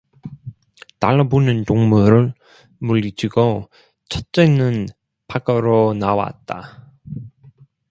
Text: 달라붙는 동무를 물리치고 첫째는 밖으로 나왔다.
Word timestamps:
달라붙는 0.97 1.63
동무를 1.65 2.33
물리치고 2.79 3.69
첫째는 4.09 4.87
밖으로 5.27 5.93
나왔다. 5.93 6.91